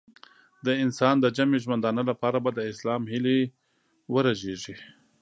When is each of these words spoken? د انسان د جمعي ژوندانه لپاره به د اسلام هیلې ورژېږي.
د 0.65 0.67
انسان 0.83 1.15
د 1.19 1.25
جمعي 1.37 1.59
ژوندانه 1.65 2.03
لپاره 2.11 2.37
به 2.43 2.51
د 2.53 2.59
اسلام 2.71 3.01
هیلې 3.11 3.39
ورژېږي. 4.13 4.75